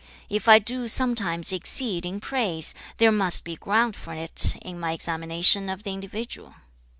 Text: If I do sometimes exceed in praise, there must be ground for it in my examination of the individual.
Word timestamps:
If 0.31 0.47
I 0.47 0.57
do 0.57 0.87
sometimes 0.87 1.53
exceed 1.53 2.07
in 2.07 2.19
praise, 2.21 2.73
there 2.97 3.11
must 3.11 3.43
be 3.43 3.55
ground 3.55 3.95
for 3.95 4.15
it 4.15 4.55
in 4.63 4.79
my 4.79 4.93
examination 4.93 5.69
of 5.69 5.83
the 5.83 5.91
individual. 5.93 6.55